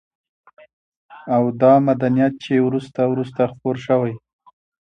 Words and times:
او 1.35 1.43
دا 1.61 1.73
مدنيت 1.87 2.33
چې 2.43 2.53
وروسته 2.67 2.99
وروسته 3.11 3.41
خپور 3.51 3.75
شوى 3.85 4.13